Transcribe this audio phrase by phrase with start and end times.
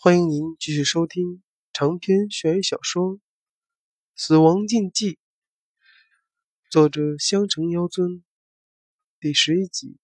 [0.00, 3.14] 欢迎您继续收听长篇悬疑小说
[4.14, 5.14] 《死亡禁忌》，
[6.70, 8.22] 作者香城妖尊，
[9.18, 9.96] 第十一集。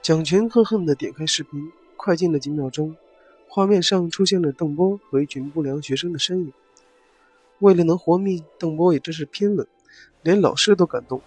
[0.00, 2.96] 蒋权恨恨地点开视频，快进了几秒钟，
[3.48, 6.52] 画面上出现了邓波和一群不良学生的身影。
[7.58, 9.66] 为了能活命，邓波也真是拼了，
[10.22, 11.20] 连老师都敢动。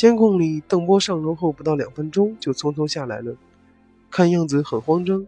[0.00, 3.36] 监控里，邓波上楼后不到两分钟就匆匆下来了，
[4.10, 5.26] 看样子很慌张。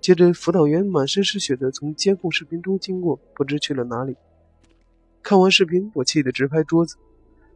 [0.00, 4.14] 接着，辅导员满身是血的从监控视频中经过，不知去了哪里。
[5.24, 6.94] 看完视频，我气得直拍桌子。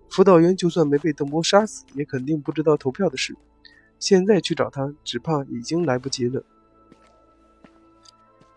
[0.09, 3.37] 辅导员就算没被邓波杀死，也肯定不知道投票的事。
[4.01, 6.43] 现在去找他，只怕已经来不及了。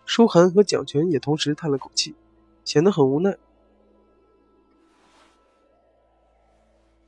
[0.03, 2.15] 舒涵和蒋权也同时叹了口气，
[2.65, 3.37] 显得很无奈。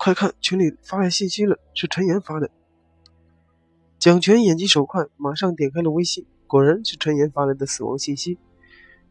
[0.06, 2.52] 快看，群里发来信息了，是陈岩发的。
[3.98, 8.38] 蒋权眼疾手快，马上点开了微信，果然是陈岩发来的死亡信息。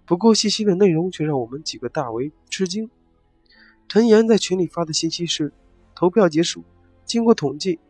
[0.06, 2.88] 不过信息的内容却让我们几个大为吃惊。
[3.88, 5.52] 陈岩在群里发的信息是：
[5.96, 6.62] 投票结束，
[7.04, 7.80] 经过统计。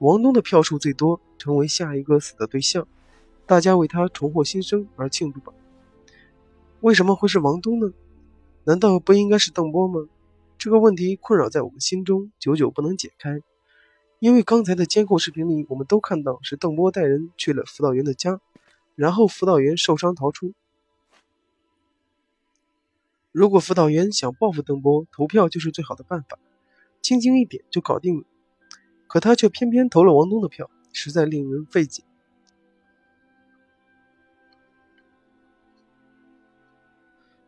[0.00, 2.88] 王东的票数最多，成为下一个死的对象，
[3.46, 5.52] 大家为他重获新生而庆祝吧。
[6.80, 7.92] 为什么会是王东呢？
[8.64, 10.08] 难道不应该是邓波吗？
[10.58, 13.40] 这个问题困扰在我们心中，久久不能解开。
[14.18, 18.40] 因为刚才的监控视频里，我们都看到是邓波带人去了辅导员的家，
[18.96, 20.52] 然后辅导员受伤逃出。
[23.30, 26.36] 如果辅导员想报复邓波，投票就是最好的办法，
[27.00, 28.24] 轻轻一点就搞定了。
[29.06, 32.02] 可他却偏偏投了王东的票，实在令人费解。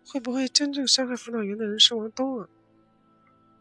[0.06, 2.48] 会不会真正伤害辅导员的人是王东啊？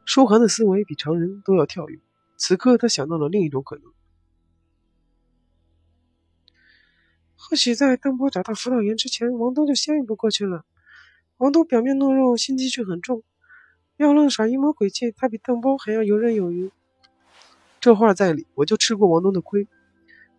[0.09, 1.99] 舒涵的思维比常人都要跳跃，
[2.35, 3.83] 此刻他想到了另一种可能：
[7.35, 10.65] 或许在邓波找到辅导员之前，王东就先一步过去了。
[11.37, 13.21] 王东表面懦弱，心机却很重，
[13.97, 16.71] 要愣耍阴谋诡计，他比邓波还要游刃有余。
[17.79, 19.67] 这话在理，我就吃过王东的亏。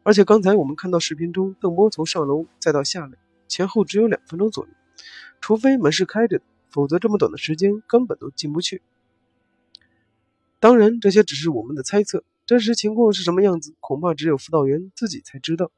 [0.02, 3.16] 而且刚才我们看到视频中，邓波从上楼再到下来，
[3.46, 4.72] 前后只有两分钟左右。
[5.40, 8.82] 除非门是开着的，否则这么短的时间根本都进不去。
[10.60, 15.70] 当然，这些只是我们的猜测，真实情况是什么样子，恐怕只有辅导员自己才知道。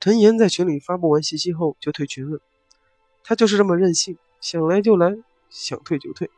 [0.00, 2.40] 陈岩在群里发布完信息后就退群了，
[3.22, 5.16] 他就是这么任性，想来就来，
[5.48, 6.28] 想退就退。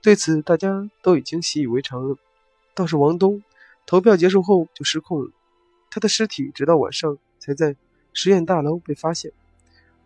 [0.00, 2.16] 对此，大家都已经习以为常了。
[2.74, 3.42] 倒是王东，
[3.84, 5.30] 投票结束后就失控了，
[5.90, 7.76] 他的尸体直到晚上才在
[8.14, 9.32] 实验大楼被发现。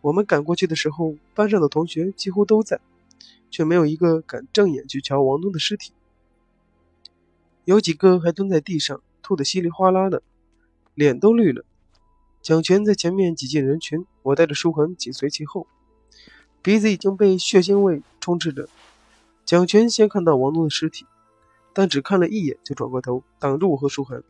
[0.00, 2.81] 我们赶过去的时候，班上的同学几乎都在，
[3.48, 5.92] 却没有一个敢正眼去瞧王东的尸体。
[7.64, 10.22] 有几个还蹲在地上，吐得稀里哗啦的，
[10.94, 11.64] 脸都绿了。
[12.40, 15.66] 蒋权在前面挤进人群，我带着舒恒紧随其后，
[16.60, 18.68] 鼻子已经被血腥味充斥着。
[19.44, 21.06] 蒋权先看到王东的尸体。
[21.74, 24.22] 但只看了一眼就转过头，挡住我和舒恒。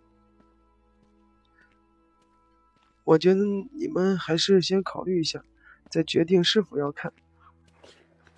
[3.02, 5.42] 我觉得你们还是先考虑一下，
[5.90, 7.12] 再决定是否要看。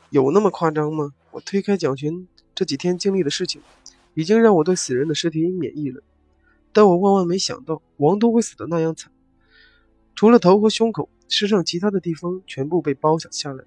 [0.09, 1.13] 有那么夸张吗？
[1.33, 3.61] 我推开蒋群，这几天经历的事情，
[4.15, 6.03] 已经让我对死人的尸体免疫了。
[6.73, 9.13] 但我万万没想到，王东会死的那样惨。
[10.15, 13.65] 除了头和胸口，身上其他的地方全部被包下来，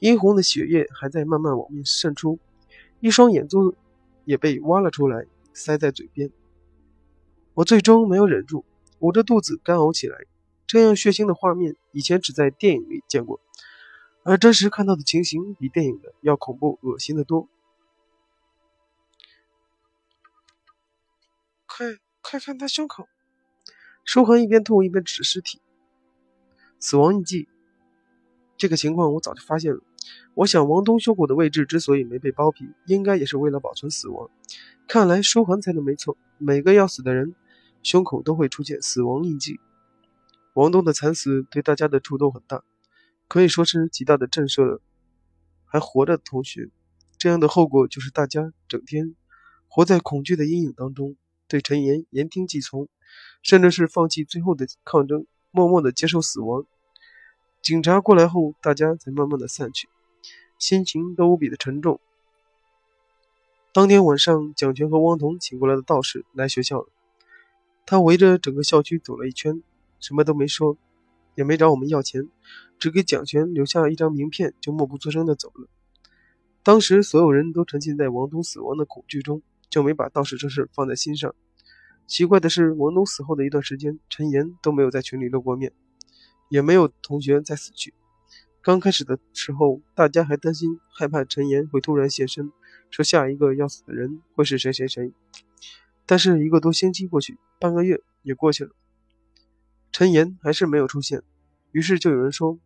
[0.00, 2.38] 殷红的血液还在慢慢往面渗出，
[3.00, 3.74] 一双眼珠。
[4.26, 6.30] 也被挖了出来，塞在嘴边。
[7.52, 8.64] 我最终没有忍住，
[9.00, 10.16] 捂着肚子干呕起来。
[10.66, 13.38] 这样血腥的画面，以前只在电影里见过，
[14.22, 17.50] 而真实看到的情形比电影的要恐怖、恶心的多。
[21.76, 23.08] 快快看他胸口！
[24.04, 25.60] 舒恒一边吐一边指尸体，
[26.78, 27.48] 死亡印记。
[28.56, 29.80] 这个情况我早就发现了。
[30.34, 34.30] 我想，王东胸口的位置之所以没被剥皮，应该也是为了保存死亡。
[34.86, 37.34] 看来舒恒猜的没错，每个要死的人
[37.82, 39.58] 胸口都会出现死亡印记。
[40.52, 42.62] 王东的惨死对大家的触动很大，
[43.26, 44.80] 可以说是极大的震慑了
[45.64, 46.70] 还活着的同学。
[47.18, 49.16] 这样的后果就是大家整天
[49.66, 51.16] 活在恐惧的阴影当中，
[51.48, 52.88] 对陈岩言听计从，
[53.42, 56.64] 甚至是放弃最后的抗争，默默的接受死亡。
[57.62, 59.88] 警察过来后，大家才慢慢的散去，
[60.58, 62.00] 心情都无比的沉重。
[63.72, 66.88] 当天晚上，蒋权和汪彤请过来的道士来学校了。
[67.86, 69.62] 他围着整个校区走了一圈，
[69.98, 70.76] 什么都没说，
[71.34, 72.28] 也没找我们要钱，
[72.78, 75.68] 只给蒋权留下一张名片，就默不作声的走了。
[76.62, 81.34] 当时所有人都沉浸在王东死亡的恐惧中，就没把道士这事放在心上。
[82.06, 85.72] 奇怪的是，王东死后的一段时间，陈岩都没有在群里露过面，
[86.50, 87.94] 也没有同学再死去。
[88.60, 92.52] 刚开始的时候，大家还担心，害怕陈岩会突然现身，
[92.90, 95.12] 说下一个要死的人会是谁谁谁。
[96.06, 98.70] 但是一个多星期过去，半个月也过去了，
[99.90, 101.22] 陈岩还是没有出现。
[101.72, 102.58] 于是就有人说，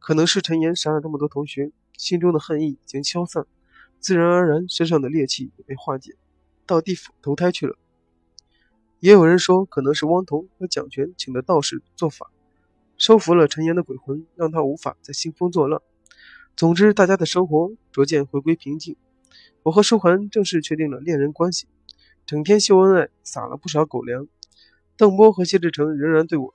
[0.00, 3.46] 可能是陈岩杀了这么多同学，心中的恨意已经消散，
[4.06, 6.14] 自然而然身上的戾气也被化解，
[6.64, 7.76] 到地府投胎去了。
[9.00, 12.30] 也有人说，可能是汪童和蒋权请的道士做法，
[12.96, 15.82] 收服了陈岩的鬼魂，让他无法再兴风作浪。
[16.54, 18.96] 总之，大家的生活逐渐回归平静。
[19.64, 21.66] 我和舒涵正式确定了恋人关系，
[22.26, 24.28] 整天秀恩爱，撒了不少狗粮。
[24.96, 26.54] 邓波和谢志成仍然对我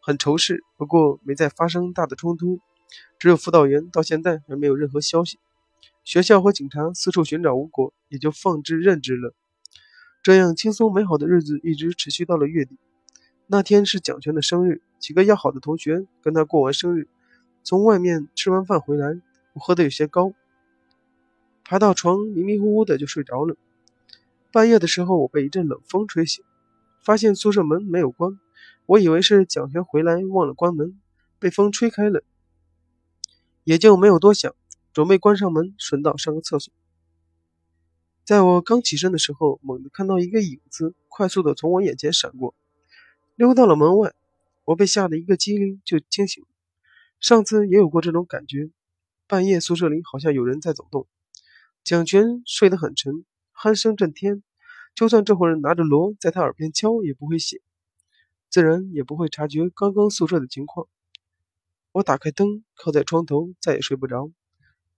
[0.00, 2.60] 很仇视，不过没再发生大的冲突。
[3.18, 5.40] 只有辅导员到现在还没有任何消息，
[6.04, 9.34] 学校和警察四处寻找无果，也就放之任之了。
[10.22, 12.78] 这样轻松美好的日子一直持续到了月底。
[13.46, 17.08] 那天是蒋权的生日，几个要好的同学跟他过完生日，
[17.62, 19.20] 从外面吃完饭回来，
[19.54, 20.32] 我喝得有些高，
[21.64, 23.56] 爬到床迷迷糊糊的就睡着了。
[24.52, 26.44] 半夜的时候，我被一阵冷风吹醒，
[27.02, 28.38] 发现宿舍门没有关，
[28.86, 31.00] 我以为是蒋权回来忘了关门，
[31.38, 32.22] 被风吹开了，
[33.64, 34.54] 也就没有多想，
[34.92, 36.72] 准备关上门，顺道上个厕所。
[38.24, 42.54] 在我刚起身的时候，猛地看到一个影子快速的从我眼前闪过，
[43.34, 44.14] 溜到了门外。
[44.64, 46.48] 我被吓得一个机灵就清醒了。
[47.18, 48.70] 上次也有过这种感觉，
[49.26, 51.08] 半夜宿舍里好像有人在走动。
[51.82, 54.42] 蒋全睡得很沉，鼾声震天，
[54.94, 57.58] 就算这伙人拿着锣在他耳边敲，也不会醒，
[58.48, 60.86] 自然也不会察觉刚刚宿舍的情况。
[61.92, 64.30] 我打开灯，靠在床头，再也睡不着，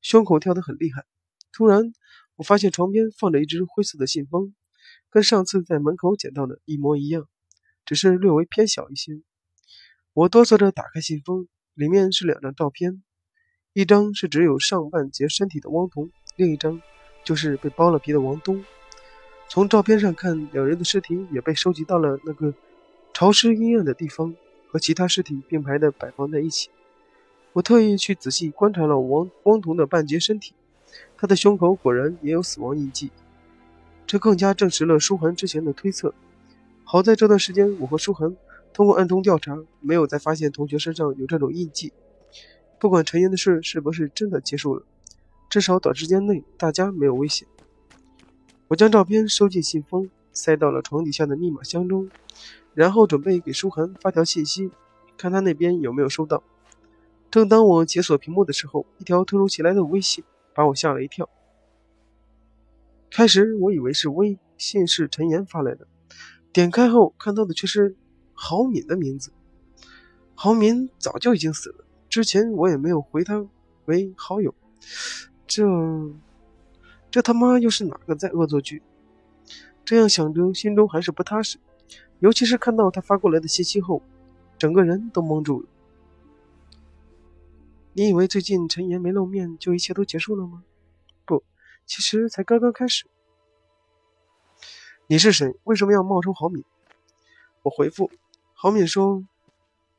[0.02, 1.06] 胸口跳得很厉害。
[1.52, 1.94] 突然。
[2.36, 4.54] 我发现床边放着一只灰色的信封，
[5.10, 7.28] 跟上次在门口捡到的一模一样，
[7.84, 9.12] 只是略微偏小一些。
[10.14, 13.02] 我哆嗦着打开信封，里面是两张照片，
[13.74, 16.80] 一张是只有上半截身体的汪童，另一张
[17.22, 18.64] 就是被剥了皮的王东。
[19.48, 22.54] 从照片上看，两人的尸体也被收集到了那个
[23.12, 24.34] 潮湿阴暗的地方，
[24.68, 26.70] 和其他尸体并排的摆放在一起。
[27.54, 30.54] 我特意去仔细观察了王汪彤的半截身体。
[31.16, 33.10] 他的胸口果然也有死亡印记，
[34.06, 36.14] 这更加证实了舒涵之前的推测。
[36.84, 38.36] 好在这段时间，我和舒涵
[38.72, 41.92] 通过暗中调查，没有再发现同学身上有这种印记。
[42.78, 44.82] 不管陈岩的事是不是真的结束了，
[45.48, 47.46] 至少短时间内大家没有危险。
[48.68, 52.10] 我将照片收进信封，塞到了床底下的密码箱中，
[52.74, 54.70] 然后准备给舒涵发条信息，
[55.16, 56.42] 看他那边有没有收到。
[57.32, 60.22] 正当我解锁屏幕的时候，一条突如其来的微信。
[60.54, 61.30] 把我吓了一跳。
[63.10, 65.86] 开始我以为是微信是陈岩发来的，
[66.52, 67.96] 点开后看到的却是
[68.34, 69.32] 郝敏的名字。
[70.34, 73.46] 郝敏早就已经死了，之前我也没有回他
[73.86, 74.54] 为好友。
[75.46, 75.64] 这
[77.10, 78.82] 这他妈又是哪个在恶作剧？
[79.86, 81.58] 这样想着，心中还是不踏实。
[82.18, 84.02] 尤其是看到他发过来的信息后，
[84.58, 85.68] 整个人都懵住了。
[87.94, 90.64] 你以为最近陈岩没露面就一切都结束了吗？
[91.26, 91.44] 不，
[91.84, 93.04] 其实才刚刚开始。
[95.08, 95.54] 你是谁？
[95.64, 96.64] 为什么要冒充郝敏？
[97.62, 98.10] 我回复，
[98.54, 99.26] 郝敏说：“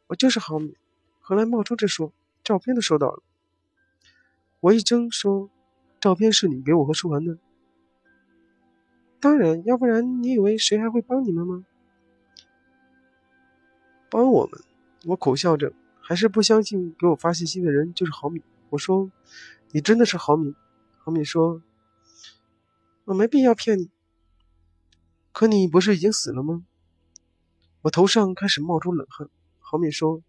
[0.08, 0.76] 我就是郝敏。”
[1.22, 2.12] 何来冒充之说？
[2.44, 3.22] 照片都收到了。
[4.60, 5.52] 我一怔，说
[6.02, 7.38] ：“照片是你给我和舒涵的？”
[9.22, 11.64] 当然，要不然你以为谁还会帮你们吗？
[14.10, 14.60] 帮我们？
[15.06, 15.72] 我苦笑着。
[16.06, 18.44] 还是不相信给我发信息的人就是郝敏。
[18.70, 19.10] 我说
[19.72, 20.54] ：“你真的是郝敏？”
[21.00, 21.62] 郝敏说
[23.06, 23.90] ：“我没必要骗你。”
[25.32, 26.66] 可你不是已经死了吗？
[27.84, 29.30] 我头上开始冒出冷汗。
[29.60, 30.22] 郝敏说：“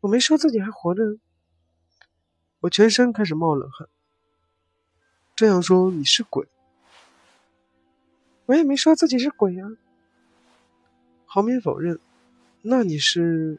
[0.00, 1.18] 我没说自己还活着。”
[2.60, 3.88] 我全身开始冒冷汗。
[5.34, 6.46] 这样说你是鬼？
[8.46, 9.64] 我也没说自己是鬼呀。
[11.24, 11.98] 郝敏否认。
[12.62, 13.58] 那你是？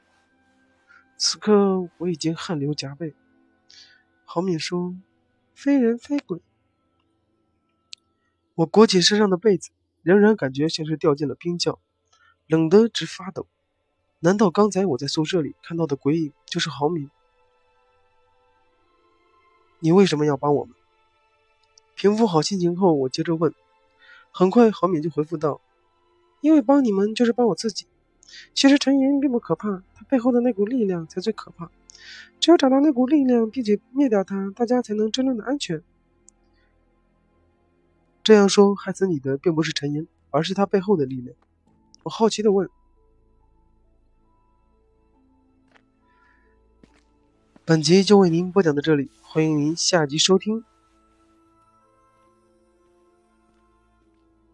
[1.21, 3.13] 此刻我已经汗流浃背。
[4.23, 4.95] 郝敏说
[5.53, 6.39] ：“非人非鬼。”
[8.55, 9.71] 我裹紧身上的被子，
[10.01, 11.77] 仍然感觉像是掉进了冰窖，
[12.47, 13.47] 冷得直发抖。
[14.19, 17.11] 难道刚才我在宿舍里看到的鬼影就是郝敏？
[19.79, 20.73] 你为什么要帮我们？
[21.95, 23.53] 平复好心情后，我接着问。
[24.31, 25.59] 很快，郝敏就回复道
[26.39, 27.87] ：“因为帮你们就是帮我自己。”
[28.55, 31.71] 其实陈岩并不可怕，背后的那股力量才最可怕。
[32.39, 35.83] 只有找到那股力量，并且灭掉它，大家才能真正的安全。
[38.23, 41.35] 这样说，害死你的并不是陈岩，而是他背后的力量。
[42.03, 42.69] 我好奇的问
[47.65, 50.63] ：“本集就为您播讲到这里，欢迎您下集收听。”